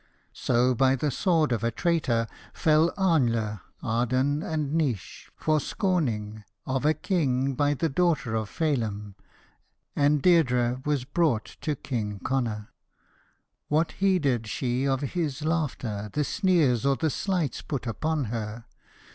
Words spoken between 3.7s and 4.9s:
Ardan, and